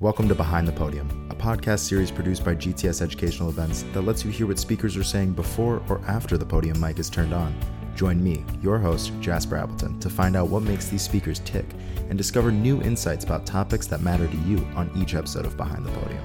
[0.00, 4.24] Welcome to Behind the Podium, a podcast series produced by GTS Educational Events that lets
[4.24, 7.52] you hear what speakers are saying before or after the podium mic is turned on.
[7.96, 11.66] Join me, your host, Jasper Appleton, to find out what makes these speakers tick
[12.08, 15.84] and discover new insights about topics that matter to you on each episode of Behind
[15.84, 16.22] the Podium.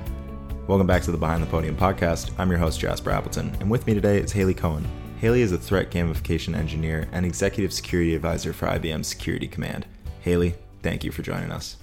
[0.67, 2.29] Welcome back to the Behind the Podium podcast.
[2.37, 4.87] I'm your host, Jasper Appleton, and with me today is Haley Cohen.
[5.19, 9.87] Haley is a threat gamification engineer and executive security advisor for IBM Security Command.
[10.21, 10.53] Haley,
[10.83, 11.77] thank you for joining us.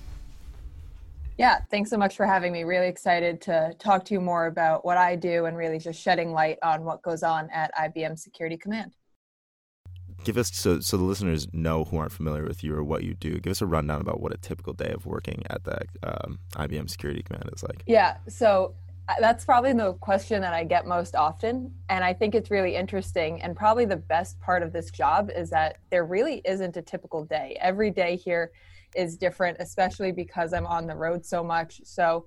[1.40, 2.64] Yeah, thanks so much for having me.
[2.64, 6.32] Really excited to talk to you more about what I do and really just shedding
[6.32, 8.92] light on what goes on at IBM Security Command.
[10.22, 13.14] Give us so so the listeners know who aren't familiar with you or what you
[13.14, 13.40] do.
[13.40, 16.90] Give us a rundown about what a typical day of working at the um, IBM
[16.90, 17.84] Security Command is like.
[17.86, 18.74] Yeah, so
[19.08, 21.72] uh, that's probably the question that I get most often.
[21.88, 23.40] And I think it's really interesting.
[23.40, 27.24] And probably the best part of this job is that there really isn't a typical
[27.24, 27.56] day.
[27.62, 28.52] Every day here
[28.94, 31.80] is different, especially because I'm on the road so much.
[31.84, 32.26] So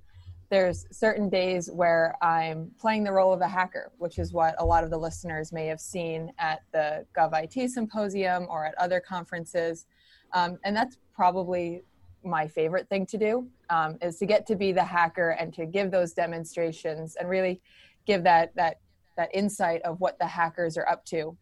[0.50, 4.66] there's certain days where I'm playing the role of a hacker, which is what a
[4.66, 9.88] lot of the listeners may have seen at the GovIT symposium or at other conferences.
[10.34, 11.84] Um, and that's probably
[12.24, 15.66] my favorite thing to do um, is to get to be the hacker and to
[15.66, 17.62] give those demonstrations and really
[18.06, 18.80] give that that
[19.18, 21.38] that insight of what the hackers are up to.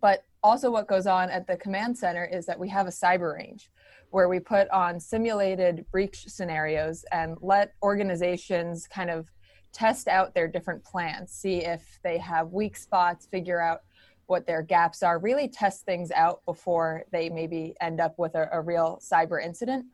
[0.00, 3.34] But also what goes on at the command center is that we have a cyber
[3.34, 3.70] range
[4.10, 9.30] where we put on simulated breach scenarios and let organizations kind of
[9.72, 13.80] test out their different plans, see if they have weak spots, figure out
[14.26, 18.48] what their gaps are, really test things out before they maybe end up with a,
[18.52, 19.86] a real cyber incident.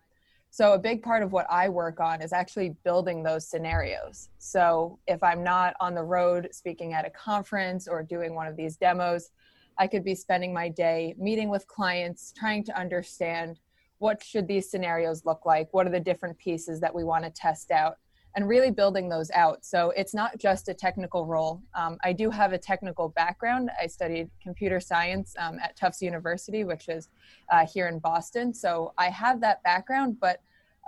[0.50, 4.28] So, a big part of what I work on is actually building those scenarios.
[4.38, 8.56] So, if I'm not on the road speaking at a conference or doing one of
[8.56, 9.30] these demos,
[9.78, 13.58] I could be spending my day meeting with clients, trying to understand
[14.04, 15.72] what should these scenarios look like?
[15.72, 17.96] What are the different pieces that we want to test out?
[18.36, 19.64] And really building those out.
[19.64, 21.62] So it's not just a technical role.
[21.74, 23.70] Um, i do have a technical background.
[23.80, 27.08] I studied computer science um, at tufts university which is
[27.50, 28.52] uh, here in boston.
[28.52, 30.36] So i have that background but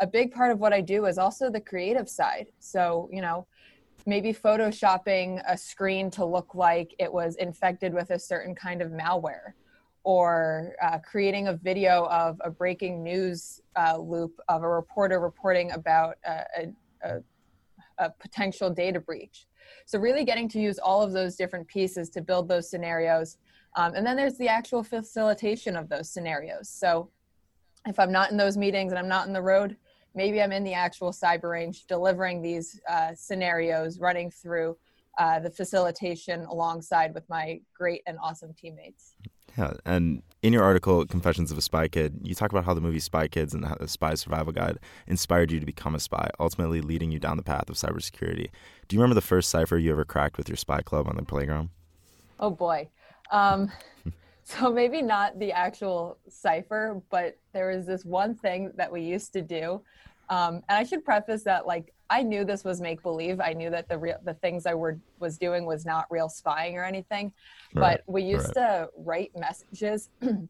[0.02, 2.48] a big part of what i do is also the creative side.
[2.58, 3.46] So you know
[4.04, 8.90] maybe photoshopping a screen to look like it was infected with a certain kind of
[8.90, 9.54] malware
[10.06, 15.72] or uh, creating a video of a breaking news uh, loop of a reporter reporting
[15.72, 16.68] about a,
[17.02, 17.20] a,
[17.98, 19.48] a, potential data breach.
[19.84, 23.38] So, really getting to use all of those different pieces to build those scenarios.
[23.74, 26.68] Um, and then there's the actual facilitation of those scenarios.
[26.68, 27.10] So,
[27.88, 29.76] if I'm not in those meetings and I'm not in the road,
[30.14, 34.76] maybe I'm in the actual cyber range delivering these uh, scenarios, running through
[35.18, 39.16] uh, the facilitation alongside with my great and awesome teammates.
[39.56, 42.80] Yeah, and in your article, Confessions of a Spy Kid, you talk about how the
[42.80, 46.80] movie Spy Kids and the Spy Survival Guide inspired you to become a spy, ultimately
[46.80, 48.50] leading you down the path of cybersecurity.
[48.86, 51.22] Do you remember the first cipher you ever cracked with your spy club on the
[51.22, 51.70] playground?
[52.38, 52.88] Oh boy.
[53.32, 53.72] Um,
[54.44, 59.32] so maybe not the actual cipher, but there was this one thing that we used
[59.32, 59.82] to do.
[60.28, 63.40] Um, and I should preface that, like, I knew this was make believe.
[63.40, 66.76] I knew that the real the things I were was doing was not real spying
[66.76, 67.32] or anything.
[67.74, 67.98] Right.
[67.98, 68.86] But we used right.
[68.86, 70.10] to write messages.
[70.20, 70.48] it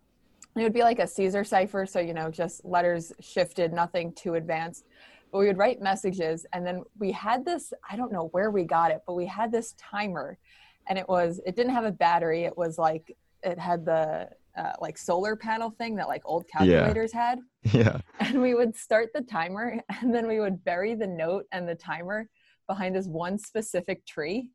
[0.54, 4.84] would be like a Caesar cipher, so you know, just letters shifted, nothing too advanced.
[5.32, 7.72] But we would write messages, and then we had this.
[7.88, 10.38] I don't know where we got it, but we had this timer,
[10.88, 12.44] and it was it didn't have a battery.
[12.44, 17.12] It was like it had the uh, like solar panel thing that like old calculators
[17.15, 17.28] yeah.
[17.28, 17.39] had.
[17.72, 17.99] Yeah.
[18.21, 21.75] And we would start the timer and then we would bury the note and the
[21.75, 22.28] timer
[22.69, 24.50] behind this one specific tree.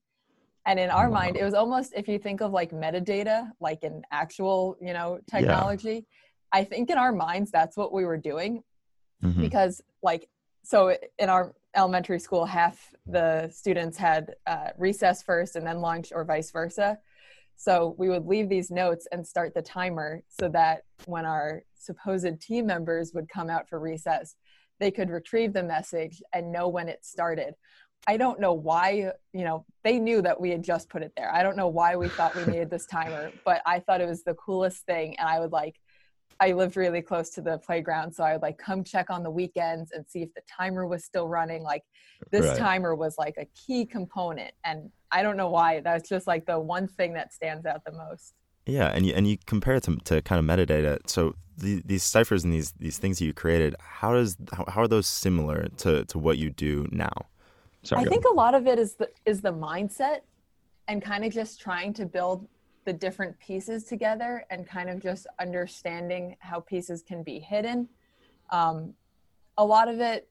[0.65, 1.19] And in our wow.
[1.19, 5.19] mind, it was almost if you think of like metadata, like in actual, you know,
[5.29, 6.59] technology, yeah.
[6.59, 8.63] I think in our minds that's what we were doing.
[9.23, 9.41] Mm-hmm.
[9.41, 10.29] Because like
[10.63, 16.11] so in our elementary school, half the students had uh, recess first and then lunch
[16.13, 16.97] or vice versa
[17.61, 22.41] so we would leave these notes and start the timer so that when our supposed
[22.41, 24.35] team members would come out for recess,
[24.79, 27.53] they could retrieve the message and know when it started.
[28.07, 31.31] I don't know why, you know, they knew that we had just put it there.
[31.31, 34.23] I don't know why we thought we needed this timer, but I thought it was
[34.23, 35.15] the coolest thing.
[35.19, 35.75] And I would like,
[36.39, 38.13] I lived really close to the playground.
[38.13, 41.03] So I would like come check on the weekends and see if the timer was
[41.03, 41.63] still running.
[41.63, 41.83] Like
[42.31, 42.57] this right.
[42.57, 44.53] timer was like a key component.
[44.63, 45.81] And I don't know why.
[45.81, 48.33] That's just like the one thing that stands out the most.
[48.65, 51.09] Yeah, and you and you compare it to, to kind of metadata.
[51.09, 54.87] So the, these ciphers and these these things you created, how does how, how are
[54.87, 57.11] those similar to, to what you do now?
[57.83, 60.19] Sorry, I think a lot of it is the is the mindset
[60.87, 62.47] and kind of just trying to build
[62.85, 67.87] the different pieces together and kind of just understanding how pieces can be hidden.
[68.49, 68.93] Um,
[69.57, 70.27] a lot of it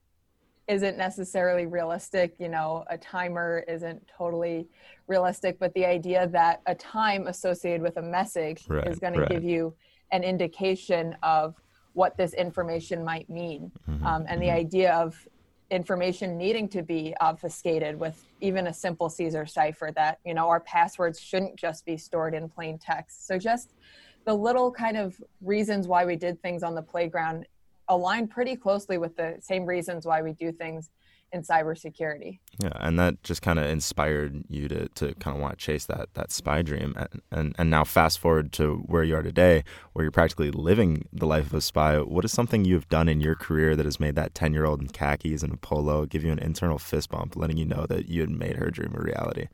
[0.67, 2.35] isn't necessarily realistic.
[2.39, 4.67] You know, a timer isn't totally
[5.07, 9.27] realistic, but the idea that a time associated with a message right, is going right.
[9.27, 9.73] to give you
[10.11, 11.55] an indication of
[11.93, 13.71] what this information might mean.
[13.89, 14.41] Mm-hmm, um, and mm-hmm.
[14.41, 15.27] the idea of
[15.71, 20.59] information needing to be obfuscated with even a simple Caesar cipher that, you know, our
[20.59, 23.25] passwords shouldn't just be stored in plain text.
[23.25, 23.73] So just
[24.25, 27.47] the little kind of reasons why we did things on the playground
[27.87, 30.91] align pretty closely with the same reasons why we do things
[31.33, 32.39] in cybersecurity.
[32.61, 35.85] Yeah, and that just kind of inspired you to, to kind of want to chase
[35.85, 36.93] that that spy dream.
[36.97, 39.63] And, and and now fast forward to where you are today,
[39.93, 41.99] where you're practically living the life of a spy.
[41.99, 44.81] What is something you've done in your career that has made that ten year old
[44.81, 48.09] in khakis and a polo give you an internal fist bump, letting you know that
[48.09, 49.47] you had made her dream a reality?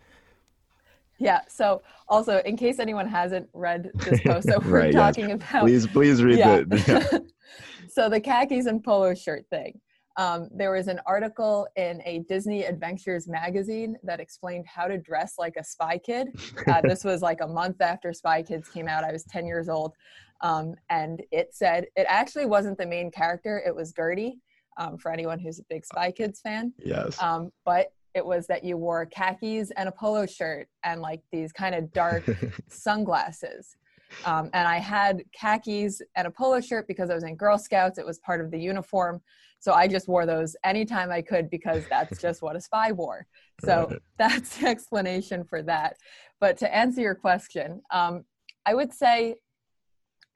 [1.20, 1.42] Yeah.
[1.48, 5.38] So also, in case anyone hasn't read this post that we're right, talking yes.
[5.38, 6.64] about, please please read yeah.
[6.68, 6.88] it.
[6.88, 7.20] Yeah.
[7.90, 9.80] so the khakis and polo shirt thing.
[10.18, 15.36] Um, there was an article in a Disney Adventures magazine that explained how to dress
[15.38, 16.30] like a spy kid.
[16.68, 19.04] Uh, this was like a month after Spy Kids came out.
[19.04, 19.94] I was 10 years old.
[20.42, 24.34] Um, and it said, it actually wasn't the main character, it was Gerti,
[24.78, 26.74] um, for anyone who's a big Spy Kids fan.
[26.84, 27.22] Yes.
[27.22, 31.52] Um, but it was that you wore khakis and a polo shirt and like these
[31.52, 32.24] kind of dark
[32.68, 33.78] sunglasses.
[34.26, 38.00] Um, and I had khakis and a polo shirt because I was in Girl Scouts.
[38.00, 39.22] It was part of the uniform.
[39.60, 43.26] So I just wore those anytime I could because that's just what a spy wore.
[43.64, 44.00] So right.
[44.18, 45.98] that's the explanation for that.
[46.40, 48.24] But to answer your question, um,
[48.66, 49.36] I would say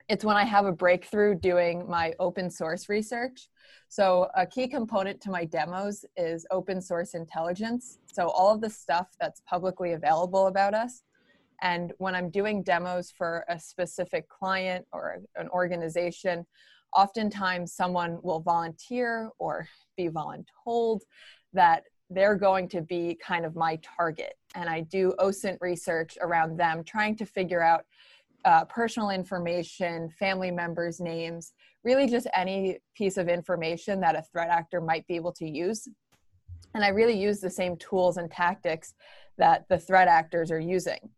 [0.08, 3.48] it's when I have a breakthrough doing my open source research.
[3.88, 7.98] So a key component to my demos is open source intelligence.
[8.12, 11.02] So all of the stuff that's publicly available about us.
[11.62, 16.44] And when I'm doing demos for a specific client or an organization,
[16.94, 21.00] oftentimes someone will volunteer or be voluntold
[21.52, 24.34] that they're going to be kind of my target.
[24.54, 27.84] And I do OSINT research around them, trying to figure out
[28.44, 31.52] uh, personal information, family members' names,
[31.84, 35.88] really just any piece of information that a threat actor might be able to use.
[36.74, 38.94] And I really use the same tools and tactics
[39.38, 41.10] that the threat actors are using.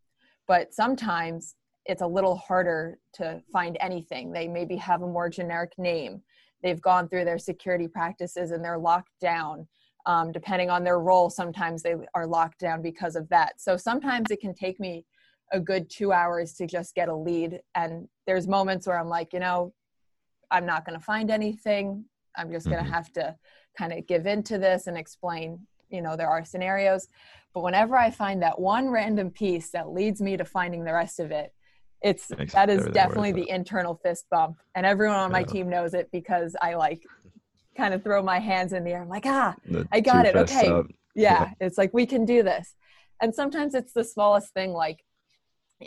[0.46, 1.54] But sometimes
[1.86, 4.32] it's a little harder to find anything.
[4.32, 6.22] They maybe have a more generic name.
[6.62, 9.68] They've gone through their security practices and they're locked down.
[10.06, 13.60] Um, depending on their role, sometimes they are locked down because of that.
[13.60, 15.04] So sometimes it can take me
[15.52, 17.60] a good two hours to just get a lead.
[17.74, 19.72] And there's moments where I'm like, you know,
[20.50, 22.04] I'm not going to find anything.
[22.36, 22.92] I'm just going to mm-hmm.
[22.92, 23.36] have to
[23.78, 27.08] kind of give into this and explain, you know, there are scenarios.
[27.52, 31.20] But whenever I find that one random piece that leads me to finding the rest
[31.20, 31.52] of it,
[32.04, 34.58] it's it that is definitely the internal fist bump.
[34.74, 35.46] And everyone on my yeah.
[35.46, 37.02] team knows it because i like
[37.76, 39.02] kind of throw my hands in the air.
[39.02, 40.36] I'm like ah the i got it.
[40.36, 40.66] okay.
[40.66, 40.82] yeah,
[41.14, 42.74] yeah, it's like we can do this.
[43.20, 45.02] And sometimes it's the smallest thing like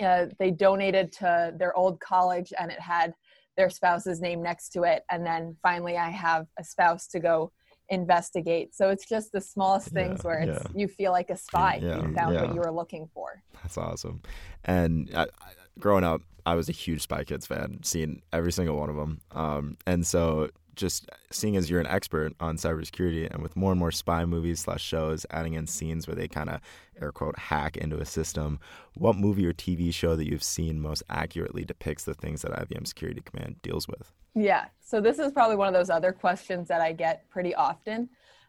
[0.02, 3.13] uh, they donated to their old college and it had
[3.56, 5.04] their spouse's name next to it.
[5.10, 7.52] And then finally i have a spouse to go
[7.90, 8.75] investigate.
[8.75, 10.72] So it's just the smallest things yeah, where it's yeah.
[10.75, 11.80] you feel like a spy.
[11.81, 13.42] Yeah, you found what you were looking for.
[13.62, 14.22] That's awesome.
[14.66, 18.77] And I, I, growing up, I was a huge Spy Kids fan, seeing every single
[18.77, 19.21] one of them.
[19.31, 23.79] Um, and so just seeing as you're an expert on cybersecurity and with more and
[23.79, 26.62] more spy movies slash shows adding in scenes where they kind of
[27.01, 28.60] air quote hack into a system
[28.93, 32.88] what movie or tv show that you've seen most accurately depicts the things that ibm
[32.88, 34.13] security command deals with?
[34.36, 34.65] Yeah.
[34.79, 38.07] So this is probably one of those other questions that i get pretty often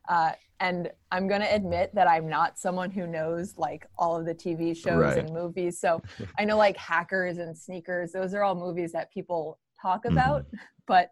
[0.08, 4.26] uh, and I'm going to admit that I'm not someone who knows like all of
[4.26, 5.18] the TV shows right.
[5.18, 5.80] and movies.
[5.80, 6.02] So
[6.38, 10.14] I know like Hackers and Sneakers, those are all movies that people talk mm-hmm.
[10.16, 10.56] about, mm-hmm.
[10.86, 11.10] but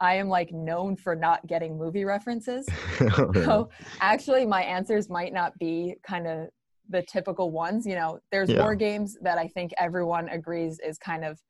[0.00, 2.66] I am like known for not getting movie references.
[3.34, 3.68] So
[4.00, 6.48] actually, my answers might not be kind of
[6.88, 7.86] the typical ones.
[7.86, 8.60] You know, there's yeah.
[8.60, 11.40] war games that I think everyone agrees is kind of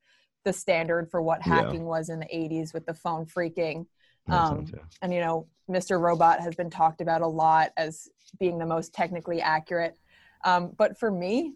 [0.43, 1.87] the standard for what hacking yeah.
[1.87, 3.85] was in the 80s with the phone phreaking.
[4.27, 5.99] Um, sense, and you know, Mr.
[5.99, 8.09] Robot has been talked about a lot as
[8.39, 9.97] being the most technically accurate.
[10.43, 11.53] Um, but for me,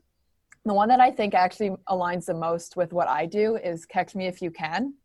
[0.66, 4.16] the one that I think actually aligns the most with what I do is Catch
[4.16, 4.96] Me If You Can,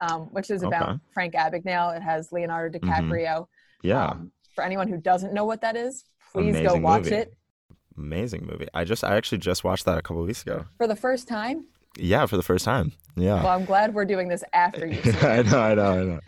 [0.00, 0.98] um, which is about okay.
[1.12, 1.96] Frank Abagnale.
[1.96, 2.88] It has Leonardo mm-hmm.
[2.88, 3.26] DiCaprio.
[3.26, 3.86] Mm-hmm.
[3.86, 4.06] Yeah.
[4.06, 7.16] Um, for anyone who doesn't know what that is, please Amazing go watch movie.
[7.16, 7.34] it.
[7.96, 8.68] Amazing movie.
[8.74, 10.64] I just I actually just watched that a couple weeks ago.
[10.76, 11.64] For the first time?
[11.96, 12.92] Yeah, for the first time.
[13.16, 13.42] Yeah.
[13.42, 15.00] Well, I'm glad we're doing this after you.
[15.22, 16.20] I know, I know, I know.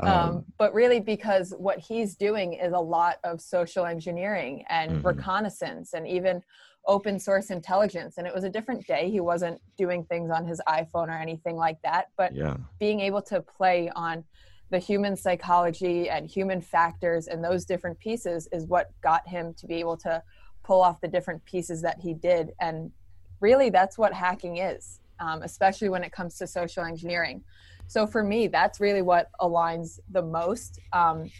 [0.00, 4.90] Um, um, but really, because what he's doing is a lot of social engineering and
[4.92, 5.06] mm-hmm.
[5.06, 6.42] reconnaissance and even
[6.86, 8.18] open source intelligence.
[8.18, 9.10] And it was a different day.
[9.10, 12.56] He wasn't doing things on his iPhone or anything like that, but yeah.
[12.78, 14.24] being able to play on
[14.70, 19.66] the human psychology and human factors and those different pieces is what got him to
[19.66, 20.22] be able to
[20.62, 22.52] pull off the different pieces that he did.
[22.60, 22.90] And
[23.40, 27.42] really, that's what hacking is, um, especially when it comes to social engineering.
[27.86, 30.78] So for me, that's really what aligns the most.
[30.92, 31.30] Um,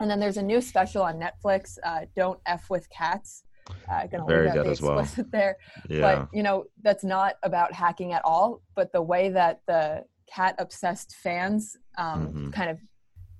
[0.00, 3.44] and then there's a new special on Netflix, uh, "Don't F with Cats."
[3.90, 4.98] Uh, gonna Very leave that good as well.
[5.00, 5.56] explicit there,
[5.90, 6.00] Yeah.
[6.00, 8.62] but you know that's not about hacking at all.
[8.74, 12.52] But the way that the cat obsessed fans um, Mhm.
[12.52, 12.78] kind of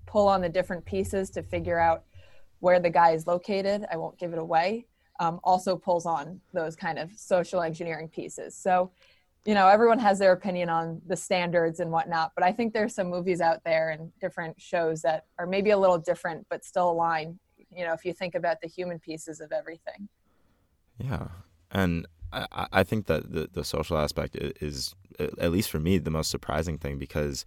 [0.07, 2.05] pull on the different pieces to figure out
[2.61, 3.87] where the guy is located.
[3.91, 4.87] I won't give it away.
[5.21, 8.55] Um, also pulls on those kind of social engineering pieces.
[8.57, 8.91] So,
[9.49, 12.95] you know, everyone has their opinion on the standards and whatnot, but I think there's
[12.95, 16.91] some movies out there and different shows that are maybe a little different, but still
[16.91, 17.39] align.
[17.75, 20.07] You know, if you think about the human pieces of everything.
[20.99, 21.29] Yeah,
[21.71, 26.11] and I, I- think that the, the social aspect is, at least for me, the
[26.11, 27.47] most surprising thing because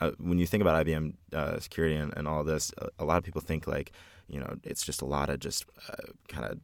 [0.00, 3.16] uh, when you think about IBM uh, security and, and all this, a, a lot
[3.16, 3.92] of people think like,
[4.28, 6.58] you know, it's just a lot of just uh, kind of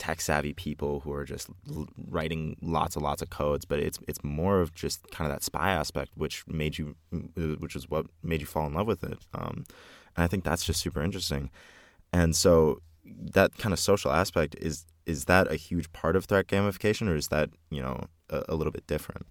[0.00, 3.98] tech savvy people who are just l- writing lots and lots of codes, but it's
[4.08, 6.96] it's more of just kind of that spy aspect, which made you,
[7.58, 9.18] which is what made you fall in love with it.
[9.34, 9.64] Um,
[10.16, 11.50] and I think that's just super interesting.
[12.12, 16.46] And so that kind of social aspect is is that a huge part of threat
[16.46, 19.26] gamification, or is that you know a, a little bit different?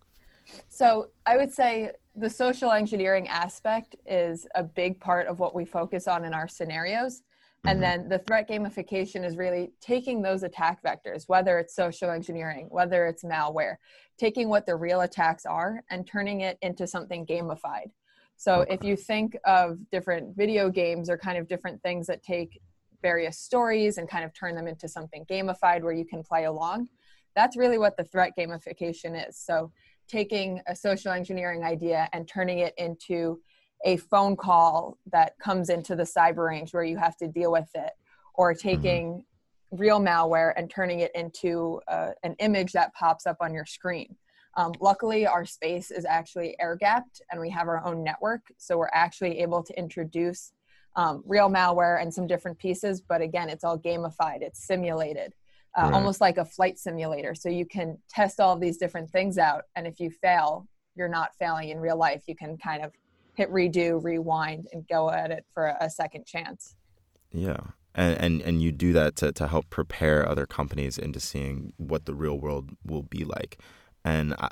[0.68, 5.66] So I would say the social engineering aspect is a big part of what we
[5.66, 7.24] focus on in our scenarios.
[7.66, 8.02] And mm-hmm.
[8.02, 13.06] then the threat gamification is really taking those attack vectors, whether it's social engineering, whether
[13.06, 13.76] it's malware,
[14.18, 17.92] taking what the real attacks are and turning it into something gamified.
[18.38, 22.60] So if you think of different video games or kind of different things that take
[23.02, 26.88] various stories and kind of turn them into something gamified where you can play along,
[27.36, 29.38] that's really what the threat gamification is.
[29.38, 29.72] So
[30.08, 33.40] taking a social engineering idea and turning it into
[33.86, 37.70] a phone call that comes into the cyber range where you have to deal with
[37.76, 37.92] it,
[38.34, 39.24] or taking
[39.72, 44.16] real malware and turning it into uh, an image that pops up on your screen.
[44.58, 48.42] Um, luckily, our space is actually air gapped and we have our own network.
[48.58, 50.54] So we're actually able to introduce
[50.96, 53.00] um, real malware and some different pieces.
[53.00, 55.34] But again, it's all gamified, it's simulated,
[55.78, 55.94] uh, Right.
[55.94, 57.36] almost like a flight simulator.
[57.36, 59.66] So you can test all of these different things out.
[59.76, 62.24] And if you fail, you're not failing in real life.
[62.28, 62.92] You can kind of
[63.40, 66.76] hit redo, rewind, and go at it for a second chance.
[67.32, 67.62] Yeah,
[67.96, 72.06] and and and you do that to to help prepare other companies into seeing what
[72.06, 73.58] the real world will be like,
[74.04, 74.50] and I,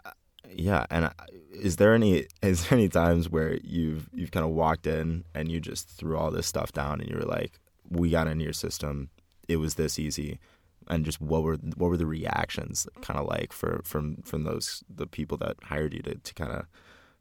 [0.50, 1.12] yeah, and I,
[1.52, 5.52] is there any is there any times where you've you've kind of walked in and
[5.52, 8.54] you just threw all this stuff down and you were like, we got into your
[8.54, 9.10] system,
[9.50, 10.40] it was this easy,
[10.88, 14.82] and just what were what were the reactions kind of like for from from those
[14.90, 16.66] the people that hired you to to kind of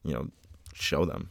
[0.04, 0.28] you know
[0.74, 1.30] show them.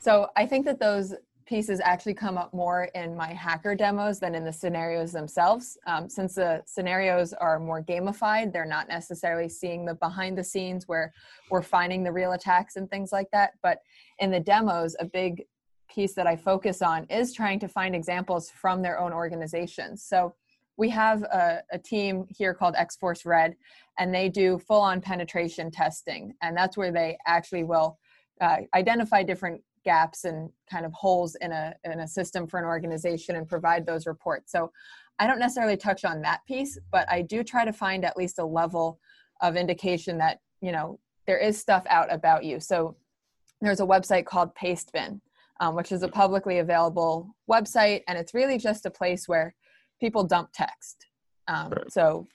[0.00, 1.14] So I think that those
[1.44, 5.76] pieces actually come up more in my hacker demos than in the scenarios themselves.
[5.86, 10.88] Um, since the scenarios are more gamified, they're not necessarily seeing the behind the scenes
[10.88, 11.12] where
[11.50, 13.50] we're finding the real attacks and things like that.
[13.62, 13.80] But
[14.20, 15.44] in the demos, a big
[15.92, 20.02] piece that I focus on is trying to find examples from their own organizations.
[20.02, 20.34] So
[20.78, 23.54] we have a, a team here called X Force Red,
[23.98, 26.32] and they do full on penetration testing.
[26.40, 27.98] And that's where they actually will
[28.40, 32.64] uh, identify different gaps and kind of holes in a in a system for an
[32.64, 34.52] organization and provide those reports.
[34.52, 34.70] So
[35.18, 38.38] I don't necessarily touch on that piece, but I do try to find at least
[38.38, 38.98] a level
[39.42, 42.58] of indication that, you know, there is stuff out about you.
[42.58, 42.96] So
[43.60, 45.20] there's a website called Pastebin,
[45.60, 49.54] um, which is a publicly available website, and it's really just a place where
[50.00, 51.06] people dump text.
[51.48, 51.92] Um, Right.
[51.92, 52.26] So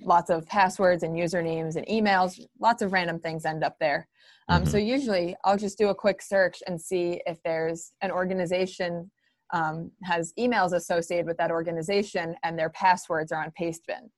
[0.00, 4.08] lots of passwords and usernames and emails, lots of random things end up there.
[4.48, 9.10] Um, So usually I'll just do a quick search and see if there's an organization
[9.52, 14.10] um, has emails associated with that organization and their passwords are on Pastebin.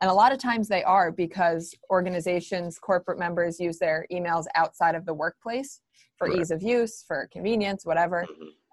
[0.00, 4.96] And a lot of times they are because organizations, corporate members use their emails outside
[4.96, 5.80] of the workplace
[6.18, 6.40] for Right.
[6.40, 8.26] ease of use, for convenience, whatever.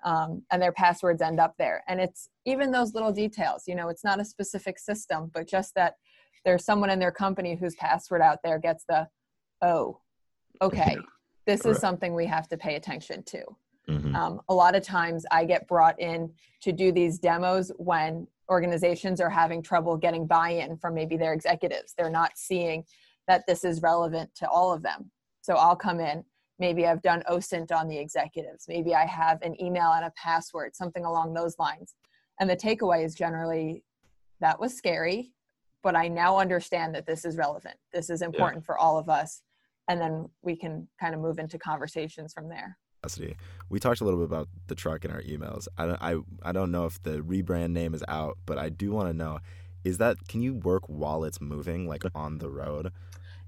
[0.04, 1.84] Um, and their passwords end up there.
[1.88, 5.76] And it's even those little details, you know, it's not a specific system, but just
[5.76, 5.94] that
[6.46, 9.08] there's someone in their company whose password out there gets the,
[9.62, 10.00] oh,
[10.62, 10.98] okay,
[11.46, 13.44] this is something we have to pay attention to.
[13.88, 14.16] Mhm.
[14.16, 19.20] Um, a lot of times I get brought in to do these demos when organizations
[19.20, 21.94] are having trouble getting buy in from maybe their executives.
[21.98, 22.86] They're not seeing
[23.28, 25.12] that this is relevant to all of them.
[25.42, 26.24] So I'll come in.
[26.60, 28.66] Maybe I've done OSINT on the executives.
[28.68, 31.96] Maybe I have an email and a password, something along those lines.
[32.40, 33.84] And the takeaway is generally
[34.42, 35.34] that was scary,
[35.84, 37.76] but I now understand that this is relevant.
[37.94, 39.42] This is important for all of us.
[39.88, 42.78] And then we can kind of move into conversations from there.
[43.02, 43.36] curiosity,
[43.70, 45.68] we talked a little bit about the truck in our emails.
[45.78, 48.92] I don't, I, I don't know if the rebrand name is out, but I do
[48.92, 49.40] want to know:
[49.84, 52.92] is that can you work while it's moving, like on the road?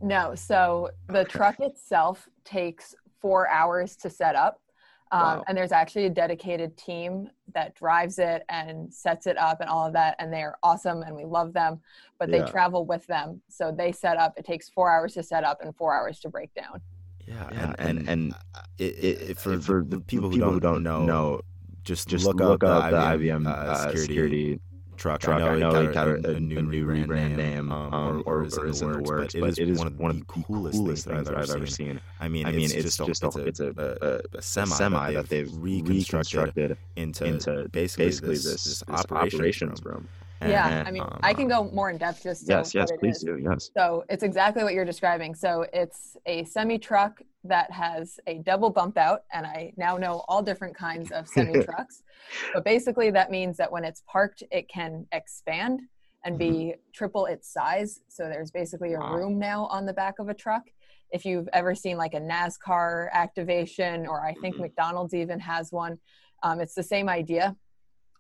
[0.02, 0.36] No.
[0.36, 1.30] So the okay.
[1.30, 4.60] truck itself takes four hours to set up.
[5.14, 5.44] Um, wow.
[5.48, 9.86] And there's actually a dedicated team that drives it and sets it up and all
[9.86, 10.16] of that.
[10.18, 11.80] And they are awesome and we love them,
[12.18, 12.46] but they yeah.
[12.46, 13.40] travel with them.
[13.48, 16.30] So they set up, it takes four hours to set up and four hours to
[16.30, 16.82] break down.
[17.28, 17.48] Yeah.
[17.52, 18.36] yeah and, and, and
[18.80, 21.42] it, it, for, for the people, who, don't, who don't know, know
[21.84, 24.60] just, just look, look up, up the IBM, IBM uh, security, security
[24.98, 25.22] truck.
[25.22, 25.42] truck.
[25.42, 28.24] I know, I know it got, a, a, a, new, new rebrand name, um, um,
[28.26, 30.20] or, or, is, or is in the works, but it is one of, one of
[30.20, 32.00] the coolest, coolest things that I've ever seen.
[32.20, 35.30] I mean, I mean, it's, it's just, a, it's a, a, a semi, semi that
[35.30, 39.96] they've reconstructed into, into basically, basically this, this, this operations room.
[39.96, 40.08] room.
[40.50, 42.48] Yeah, I mean, um, I can go more in depth just.
[42.48, 43.38] Yes, yes, please do.
[43.42, 43.70] Yes.
[43.76, 45.36] So it's exactly what you're describing.
[45.36, 50.24] So it's a semi truck that has a double bump out, and I now know
[50.28, 52.04] all different kinds of semi trucks.
[52.54, 55.82] but basically, that means that when it's parked, it can expand
[56.26, 56.80] and be mm-hmm.
[56.94, 58.00] triple its size.
[58.08, 59.14] So there's basically a wow.
[59.14, 60.64] room now on the back of a truck.
[61.12, 64.64] If you've ever seen like a NASCAR activation, or I think mm-hmm.
[64.64, 66.00] McDonald's even has one,
[66.44, 67.56] um, it's the same idea.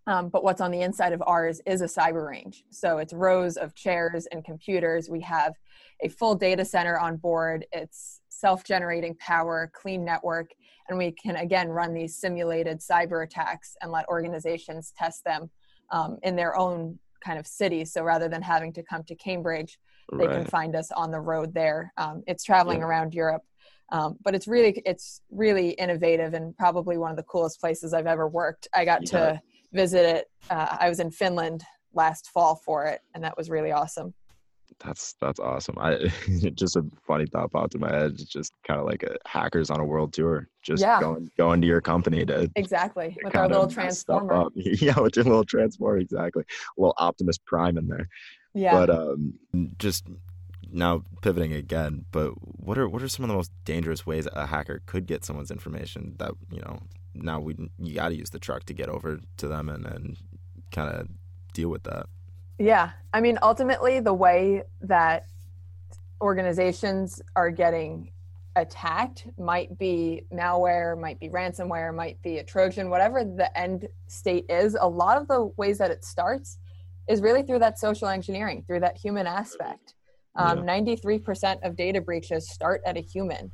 [0.06, 2.66] Um, but what's on the inside of ours is a cyber range.
[2.70, 5.10] So it's rows of chairs and computers.
[5.10, 5.54] We have
[6.02, 7.66] a full data center on board.
[7.72, 10.52] It's self-generating power, clean network,
[10.90, 15.50] and we can again run these simulated cyber attacks and let organizations test them
[15.92, 17.86] um, in their own kind of city.
[17.86, 19.80] So rather than having to come to Cambridge,
[20.18, 20.40] they right.
[20.40, 21.94] can find us on the road there.
[21.98, 22.86] Um, it's traveling yeah.
[22.86, 23.44] around Europe.
[23.92, 28.08] Um, but it's really it's really innovative and probably one of the coolest places I've
[28.08, 28.68] ever worked.
[28.74, 29.20] I got yeah.
[29.20, 29.42] to
[29.74, 30.32] visit it.
[30.50, 31.64] Uh, I was in Finland
[31.94, 34.14] last fall for it, and that was really awesome.
[34.84, 35.78] That's that's awesome.
[35.80, 36.12] I
[36.56, 38.12] just a funny thought popped in my head.
[38.14, 41.00] It's just kind of like a hackers on a world tour, just yeah.
[41.00, 44.46] going going to your company to exactly to with our little transformer.
[44.56, 46.44] Yeah, with your little transformer, exactly.
[46.78, 48.08] A little Optimus Prime in there.
[48.54, 48.74] Yeah.
[48.74, 49.34] But um,
[49.78, 50.06] just
[50.72, 54.48] now pivoting again, but what are what are some of the most dangerous ways a
[54.48, 56.80] hacker could get someone's information that you know
[57.14, 60.18] now we you got to use the truck to get over to them and and
[60.72, 61.08] kind of
[61.54, 62.08] deal with that.
[62.60, 65.26] Yeah, I mean, ultimately, the way that
[66.22, 68.12] organizations are getting
[68.56, 74.46] attacked might be malware, might be ransomware, might be a Trojan, whatever the end state
[74.50, 74.78] is.
[74.80, 76.60] A lot of the ways that it starts
[77.08, 79.96] is really through that social engineering, through that human aspect.
[80.36, 80.82] Um, yeah.
[80.82, 83.52] 93% of data breaches start at a human.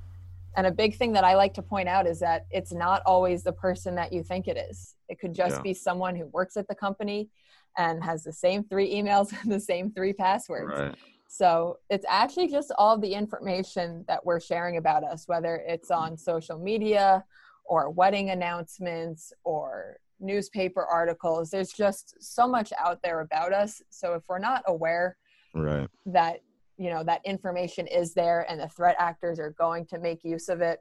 [0.57, 3.43] And a big thing that I like to point out is that it's not always
[3.43, 4.95] the person that you think it is.
[5.07, 5.61] It could just yeah.
[5.61, 7.29] be someone who works at the company
[7.77, 10.79] and has the same three emails and the same three passwords.
[10.79, 10.95] Right.
[11.27, 16.17] So it's actually just all the information that we're sharing about us, whether it's on
[16.17, 17.23] social media
[17.65, 21.51] or wedding announcements or newspaper articles.
[21.51, 23.81] There's just so much out there about us.
[23.91, 25.17] So if we're not aware
[25.53, 25.87] right.
[26.07, 26.39] that
[26.79, 30.49] you know that information is there and the threat actors are going to make use
[30.49, 30.79] of it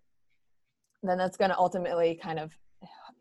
[1.02, 2.56] then that's going to ultimately kind of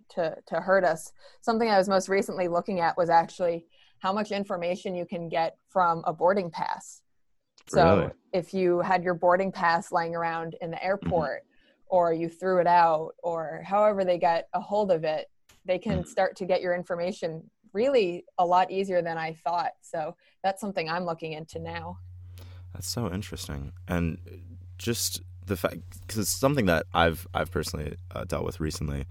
[0.10, 1.12] to to hurt us
[1.42, 3.66] something i was most recently looking at was actually
[4.00, 7.02] how much information you can get from a boarding pass
[7.68, 8.12] so really?
[8.32, 10.86] if you had your boarding pass lying around in the mm-hmm.
[10.86, 11.96] airport mm-hmm.
[11.96, 15.28] or you threw it out or however they got a hold of it
[15.66, 16.08] they can mm.
[16.08, 20.90] start to get your information really a lot easier than i thought so that's something
[20.90, 21.98] i'm looking into now
[22.78, 24.20] that's so interesting, and
[24.78, 29.06] just the fact because it's something that I've I've personally uh, dealt with recently.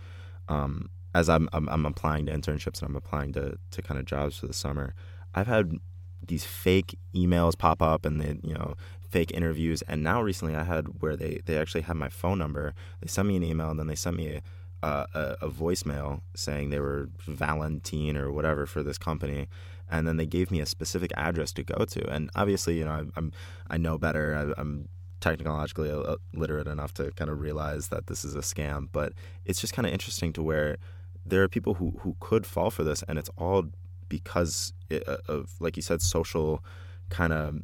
[0.49, 4.07] Um, as I'm, I'm, I'm applying to internships and I'm applying to to kind of
[4.07, 4.95] jobs for the summer,
[5.35, 5.79] I've had
[6.25, 8.77] these fake emails pop up and they you know
[9.11, 12.73] fake interviews and now recently I had where they they actually had my phone number.
[13.01, 14.41] They sent me an email and then they sent me
[14.81, 19.49] a, a, a voicemail saying they were Valentine or whatever for this company
[19.91, 22.09] and then they gave me a specific address to go to.
[22.11, 23.33] And obviously, you know, I, I'm
[23.69, 24.55] I know better.
[24.57, 24.89] I, I'm
[25.21, 25.93] technologically
[26.35, 28.89] literate enough to kind of realize that this is a scam.
[28.93, 29.13] But
[29.45, 30.77] it's just kind of interesting to where
[31.25, 33.65] there are people who who could fall for this, and it's all
[34.09, 36.63] because uh, of like you said, social
[37.11, 37.61] kind of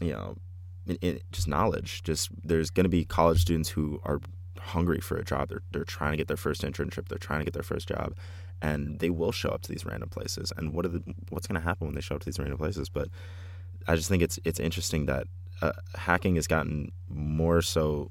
[0.00, 0.36] you know.
[1.32, 2.02] just knowledge.
[2.02, 4.20] Just there's going to be college students who are
[4.58, 5.48] hungry for a job.
[5.48, 7.08] They're they're trying to get their first internship.
[7.08, 8.14] They're trying to get their first job,
[8.60, 10.52] and they will show up to these random places.
[10.56, 12.58] And what are the, what's going to happen when they show up to these random
[12.58, 12.88] places?
[12.88, 13.08] But
[13.86, 15.26] I just think it's it's interesting that
[15.62, 18.10] uh, hacking has gotten more so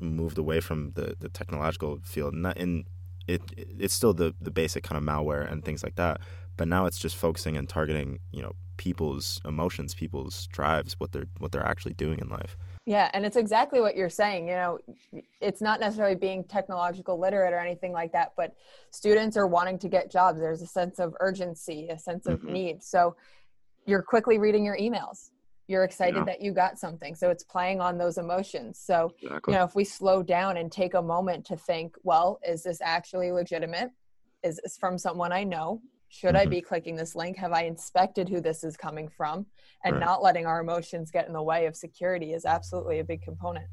[0.00, 2.34] moved away from the, the technological field.
[2.34, 2.84] Not in
[3.26, 6.20] it, it's still the the basic kind of malware and things like that.
[6.56, 11.26] But now it's just focusing and targeting you know people's emotions, people's drives, what they're
[11.38, 12.56] what they're actually doing in life.
[12.84, 14.48] Yeah, and it's exactly what you're saying.
[14.48, 14.78] You know,
[15.40, 18.54] it's not necessarily being technological literate or anything like that, but
[18.90, 20.40] students are wanting to get jobs.
[20.40, 22.52] There's a sense of urgency, a sense of mm-hmm.
[22.52, 22.82] need.
[22.82, 23.14] So
[23.86, 25.30] you're quickly reading your emails.
[25.68, 26.24] You're excited yeah.
[26.24, 27.14] that you got something.
[27.14, 28.80] So it's playing on those emotions.
[28.84, 29.52] So, exactly.
[29.52, 32.80] you know, if we slow down and take a moment to think, well, is this
[32.82, 33.90] actually legitimate?
[34.42, 35.80] Is this from someone I know?
[36.12, 36.36] Should mm-hmm.
[36.36, 37.38] I be clicking this link?
[37.38, 39.46] Have I inspected who this is coming from?
[39.82, 40.04] And right.
[40.04, 43.66] not letting our emotions get in the way of security is absolutely a big component.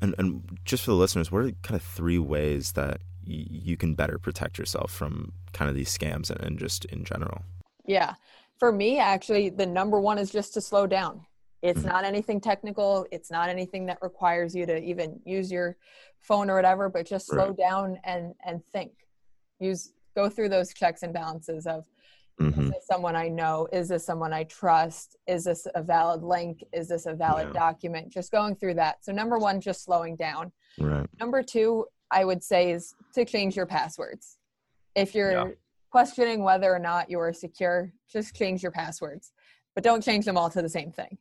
[0.00, 3.76] And, and just for the listeners, what are kind of three ways that y- you
[3.76, 7.42] can better protect yourself from kind of these scams and, and just in general?
[7.86, 8.14] Yeah.
[8.60, 11.26] For me, actually, the number one is just to slow down.
[11.60, 11.88] It's mm-hmm.
[11.88, 13.04] not anything technical.
[13.10, 15.76] It's not anything that requires you to even use your
[16.20, 17.56] phone or whatever, but just slow right.
[17.56, 18.92] down and and think.
[19.58, 21.86] Use go through those checks and balances of
[22.40, 22.60] mm-hmm.
[22.60, 23.68] is this someone I know?
[23.72, 25.16] Is this someone I trust?
[25.26, 26.64] Is this a valid link?
[26.72, 27.60] Is this a valid yeah.
[27.60, 28.10] document?
[28.10, 29.04] Just going through that.
[29.04, 30.52] So number one, just slowing down.
[30.78, 31.08] Right.
[31.20, 34.38] Number two, I would say is to change your passwords.
[34.94, 35.46] If you're yeah.
[35.90, 39.32] questioning whether or not you are secure, just change your passwords,
[39.74, 41.16] but don't change them all to the same thing.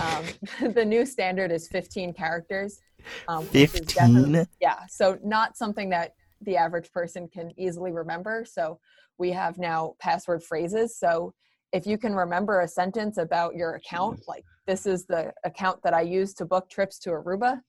[0.00, 0.24] Um,
[0.72, 2.80] the new standard is 15 characters.
[3.28, 4.46] Um, 15?
[4.60, 4.78] Yeah.
[4.88, 8.44] So not something that the average person can easily remember.
[8.44, 8.78] So
[9.18, 10.96] we have now password phrases.
[10.98, 11.34] So
[11.72, 15.94] if you can remember a sentence about your account, like this is the account that
[15.94, 17.60] I use to book trips to Aruba,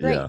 [0.00, 0.14] great.
[0.14, 0.28] Yeah.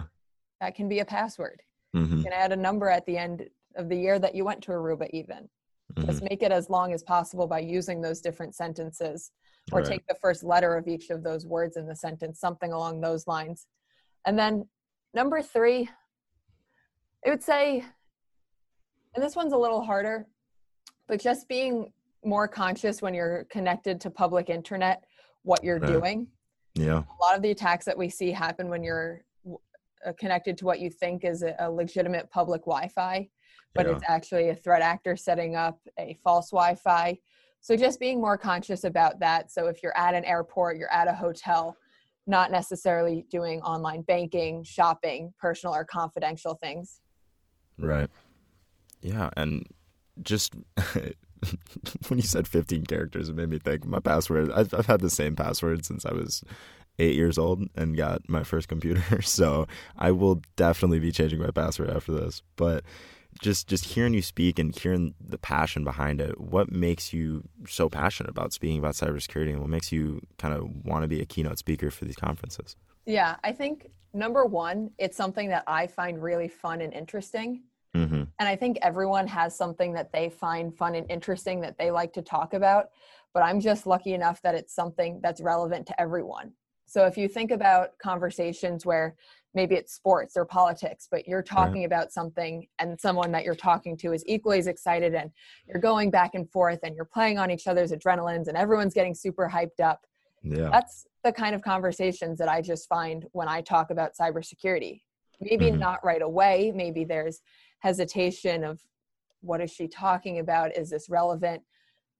[0.61, 1.61] That can be a password.
[1.95, 2.17] Mm-hmm.
[2.17, 4.71] You can add a number at the end of the year that you went to
[4.71, 5.47] Aruba, even.
[5.93, 6.05] Mm-hmm.
[6.05, 9.31] Just make it as long as possible by using those different sentences
[9.71, 9.87] or right.
[9.87, 13.27] take the first letter of each of those words in the sentence, something along those
[13.27, 13.67] lines.
[14.25, 14.67] And then
[15.13, 15.89] number three,
[17.25, 17.83] I would say,
[19.15, 20.27] and this one's a little harder,
[21.07, 21.91] but just being
[22.23, 25.03] more conscious when you're connected to public internet,
[25.43, 25.91] what you're right.
[25.91, 26.27] doing.
[26.75, 26.99] Yeah.
[26.99, 29.21] A lot of the attacks that we see happen when you're
[30.05, 33.27] uh, connected to what you think is a, legitimate public Wi-Fi,
[33.73, 33.93] but yeah.
[33.93, 37.17] it's actually a threat actor setting up a false Wi-Fi.
[37.61, 39.51] So just being more conscious about that.
[39.51, 41.75] So if you're at an airport, you're at a hotel,
[42.27, 47.01] not necessarily doing online banking, shopping, personal or confidential things.
[47.87, 48.09] Right.
[49.01, 49.65] Yeah, and
[50.21, 50.53] just
[52.07, 54.51] when you said 15 characters, it made me think my password.
[54.51, 56.43] I've, I've had the same password since I was
[56.97, 59.21] eight years old and got my first computer.
[59.21, 62.41] So I will definitely be changing my password after this.
[62.55, 62.83] But
[63.41, 67.89] just just hearing you speak and hearing the passion behind it, what makes you so
[67.89, 71.25] passionate about speaking about cybersecurity, and what makes you kind of want to be a
[71.25, 72.75] keynote speaker for these conferences?
[73.05, 77.63] Yeah, I think number one, it's something that I find really fun and interesting.
[77.95, 78.23] Mm-hmm.
[78.37, 82.13] And I think everyone has something that they find fun and interesting that they like
[82.13, 82.89] to talk about.
[83.33, 86.53] But I'm just lucky enough that it's something that's relevant to everyone.
[86.85, 89.15] So if you think about conversations where
[89.53, 91.85] maybe it's sports or politics, but you're talking right.
[91.85, 95.31] about something and someone that you're talking to is equally as excited and
[95.67, 99.15] you're going back and forth and you're playing on each other's adrenalines and everyone's getting
[99.15, 100.05] super hyped up.
[100.43, 100.69] Yeah.
[100.71, 105.01] That's the kind of conversations that I just find when I talk about cybersecurity.
[105.41, 105.79] Maybe mm-hmm.
[105.79, 106.71] not right away.
[106.75, 107.41] Maybe there's
[107.79, 108.81] hesitation of
[109.41, 110.75] what is she talking about?
[110.75, 111.61] Is this relevant?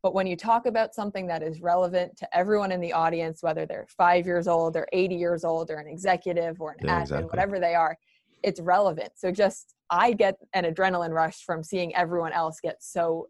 [0.02, 3.66] But when you talk about something that is relevant to everyone in the audience, whether
[3.66, 7.02] they're five years old, or 80 years old, or an executive, or an yeah, admin,
[7.02, 7.28] exactly.
[7.28, 7.98] whatever they are,
[8.42, 9.12] it's relevant.
[9.16, 13.28] So just I get an adrenaline rush from seeing everyone else get so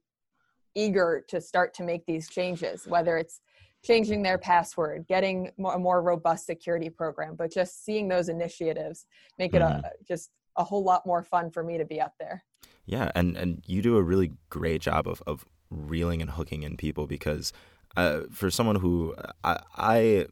[0.76, 3.42] eager to start to make these changes, whether it's
[3.84, 9.06] changing their password, getting a more robust security program, but just seeing those initiatives
[9.38, 9.86] make it mm-hmm.
[9.86, 12.44] a just a whole lot more fun for me to be up there.
[12.86, 16.78] Yeah, and and you do a really great job of of reeling and hooking in
[16.78, 17.54] people because
[17.96, 20.26] uh, for someone who I, I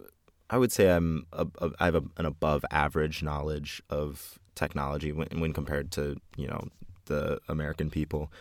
[0.50, 5.12] I would say I'm a, a, I have a, an above average knowledge of technology
[5.12, 6.68] when when compared to you know
[7.06, 8.32] the American people,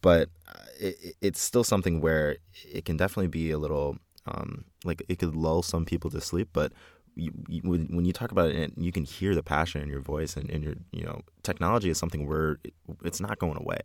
[0.00, 2.36] but uh, it, it's still something where
[2.72, 6.50] it can definitely be a little um, like it could lull some people to sleep,
[6.52, 6.72] but
[7.16, 10.36] you, you, when, you talk about it, you can hear the passion in your voice,
[10.36, 12.58] and, and your you know technology is something where
[13.04, 13.80] it's not going away.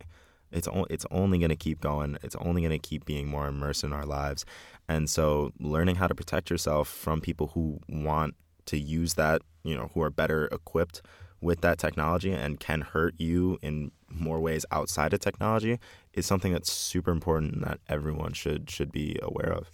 [0.52, 2.18] It's o- it's only going to keep going.
[2.22, 4.44] It's only going to keep being more immersed in our lives,
[4.88, 8.34] and so learning how to protect yourself from people who want
[8.66, 11.02] to use that, you know, who are better equipped
[11.40, 15.78] with that technology and can hurt you in more ways outside of technology
[16.12, 19.70] is something that's super important that everyone should should be aware of.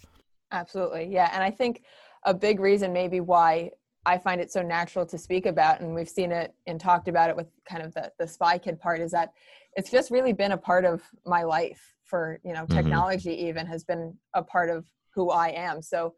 [0.51, 1.83] Absolutely, yeah, and I think
[2.27, 3.71] a big reason maybe why
[4.05, 7.29] I find it so natural to speak about, and we've seen it and talked about
[7.29, 9.31] it with kind of the, the spy kid part, is that
[9.75, 12.75] it's just really been a part of my life for, you know, mm-hmm.
[12.75, 15.81] technology even has been a part of who I am.
[15.81, 16.13] So,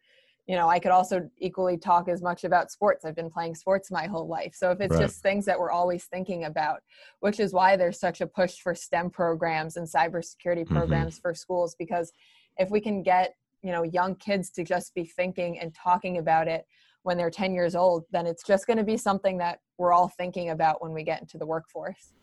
[0.46, 3.06] you know, I could also equally talk as much about sports.
[3.06, 4.54] I've been playing sports my whole life.
[4.56, 5.02] So if it's right.
[5.02, 6.82] just things that we're always thinking about,
[7.22, 10.76] which is why there's such a push for STEM programs and cybersecurity mm-hmm.
[10.76, 11.22] programs mm-hmm.
[11.22, 12.14] for schools, because
[12.58, 16.48] if we can get, you know, young kids to just be thinking and talking about
[16.48, 16.66] it
[17.04, 20.10] when they're 10 years old, then it's just going to be something that we're all
[20.10, 22.14] thinking about when we get into the workforce.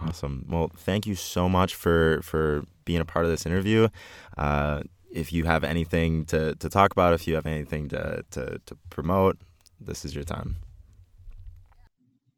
[0.00, 0.46] Awesome.
[0.48, 3.88] Well, thank you so much for for being a part of this interview.
[4.36, 8.60] Uh, if you have anything to, to talk about, if you have anything to, to,
[8.64, 9.38] to promote,
[9.80, 10.56] this is your time.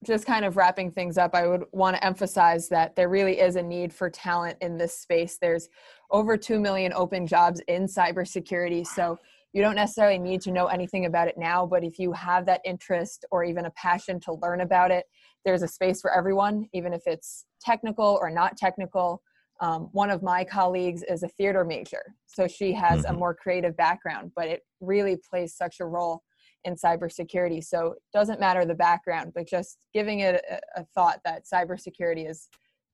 [0.04, 3.56] Just kind of wrapping things up, I would want to emphasize that there really is
[3.56, 5.38] a need for talent in this space.
[5.40, 5.68] There's
[6.10, 8.86] over 2 million open jobs in cybersecurity.
[8.86, 9.18] So
[9.52, 12.60] you don't necessarily need to know anything about it now, but if you have that
[12.64, 15.06] interest or even a passion to learn about it,
[15.44, 19.22] there's a space for everyone, even if it's technical or not technical
[19.60, 23.14] um, one of my colleagues is a theater major, so she has mm-hmm.
[23.14, 26.22] a more creative background, but it really plays such a role
[26.64, 27.62] in cybersecurity.
[27.62, 32.28] So it doesn't matter the background, but just giving it a, a thought that cybersecurity
[32.28, 32.48] is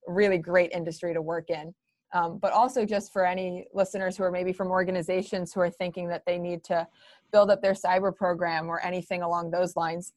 [0.09, 1.75] a really great industry to work in.
[2.13, 6.09] Um, but also just for any listeners who are maybe from organizations who are thinking
[6.09, 6.87] that they need to
[7.31, 10.13] build up their cyber program or anything along those lines,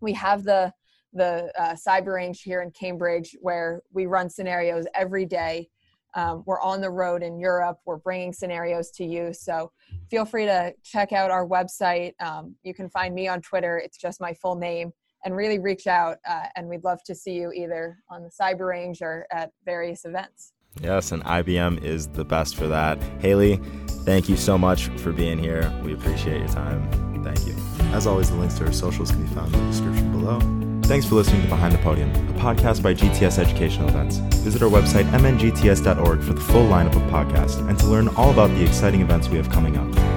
[0.00, 0.72] we have the
[1.14, 5.68] the uh, cyber range here in Cambridge, where we run scenarios every day.
[6.14, 7.78] Um, we're on the road in Europe.
[7.84, 9.32] We're bringing scenarios to you.
[9.32, 9.72] So
[10.10, 12.12] feel free to check out our website.
[12.20, 13.78] Um, you can find me on Twitter.
[13.78, 14.92] It's just my full name.
[15.24, 16.18] And really reach out.
[16.28, 20.04] Uh, and we'd love to see you either on the cyber range or at various
[20.04, 20.52] events.
[20.80, 23.00] Yes, and IBM is the best for that.
[23.20, 23.60] Haley,
[24.04, 25.72] thank you so much for being here.
[25.84, 26.90] We appreciate your time.
[27.22, 27.54] Thank you.
[27.92, 30.71] As always, the links to our socials can be found in the description below.
[30.92, 34.18] Thanks for listening to Behind the Podium, a podcast by GTS Educational Events.
[34.44, 38.50] Visit our website, mngts.org, for the full lineup of podcasts and to learn all about
[38.50, 40.11] the exciting events we have coming up.